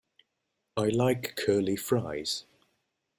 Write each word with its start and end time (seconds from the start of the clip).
I 0.77 0.85
like 0.87 1.35
curly 1.35 1.75
fries. 1.75 2.45